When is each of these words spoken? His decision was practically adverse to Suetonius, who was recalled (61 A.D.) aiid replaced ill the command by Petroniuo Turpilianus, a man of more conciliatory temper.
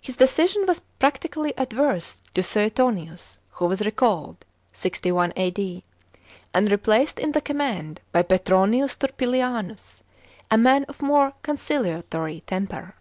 His 0.00 0.16
decision 0.16 0.64
was 0.66 0.80
practically 0.98 1.52
adverse 1.58 2.22
to 2.32 2.42
Suetonius, 2.42 3.38
who 3.50 3.66
was 3.66 3.84
recalled 3.84 4.46
(61 4.72 5.34
A.D.) 5.36 5.84
aiid 6.54 6.70
replaced 6.70 7.20
ill 7.20 7.32
the 7.32 7.42
command 7.42 8.00
by 8.10 8.22
Petroniuo 8.22 8.86
Turpilianus, 8.98 10.02
a 10.50 10.56
man 10.56 10.84
of 10.84 11.02
more 11.02 11.34
conciliatory 11.42 12.40
temper. 12.46 12.94